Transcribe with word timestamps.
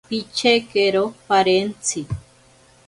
Pichekero 0.09 1.03
parentsi. 1.27 1.99